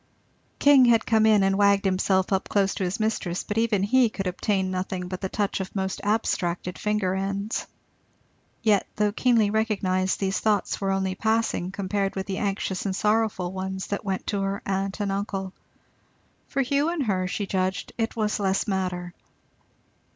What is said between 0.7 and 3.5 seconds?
had come in and wagged himself up close to his mistress,